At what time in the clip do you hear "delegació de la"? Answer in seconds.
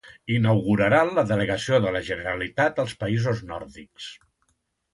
1.33-2.01